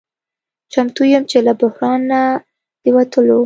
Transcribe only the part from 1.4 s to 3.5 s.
له بحران نه د وتلو